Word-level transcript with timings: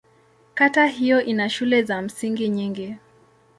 Kata 0.53 0.85
hiyo 0.87 1.21
ina 1.23 1.49
shule 1.49 1.83
za 1.83 2.01
msingi 2.01 2.49
nyingi. 2.49 2.95